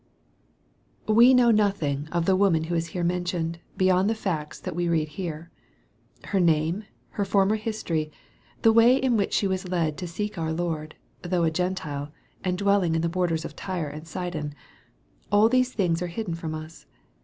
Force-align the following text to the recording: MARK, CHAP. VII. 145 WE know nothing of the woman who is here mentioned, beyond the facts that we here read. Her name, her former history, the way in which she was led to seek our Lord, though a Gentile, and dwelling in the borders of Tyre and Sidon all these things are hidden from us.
MARK, 0.01 0.07
CHAP. 0.07 1.05
VII. 1.05 1.13
145 1.13 1.17
WE 1.17 1.33
know 1.35 1.51
nothing 2.01 2.07
of 2.11 2.25
the 2.25 2.35
woman 2.35 2.63
who 2.63 2.73
is 2.73 2.87
here 2.87 3.03
mentioned, 3.03 3.59
beyond 3.77 4.09
the 4.09 4.15
facts 4.15 4.59
that 4.59 4.75
we 4.75 4.87
here 5.05 5.31
read. 5.31 5.47
Her 6.31 6.39
name, 6.39 6.85
her 7.09 7.23
former 7.23 7.55
history, 7.55 8.11
the 8.63 8.73
way 8.73 8.95
in 8.97 9.15
which 9.15 9.31
she 9.31 9.45
was 9.45 9.67
led 9.67 9.99
to 9.99 10.07
seek 10.07 10.39
our 10.39 10.51
Lord, 10.53 10.95
though 11.21 11.43
a 11.43 11.51
Gentile, 11.51 12.11
and 12.43 12.57
dwelling 12.57 12.95
in 12.95 13.01
the 13.03 13.09
borders 13.09 13.45
of 13.45 13.55
Tyre 13.55 13.89
and 13.89 14.07
Sidon 14.07 14.55
all 15.31 15.47
these 15.47 15.71
things 15.71 16.01
are 16.01 16.07
hidden 16.07 16.33
from 16.33 16.55
us. 16.55 16.87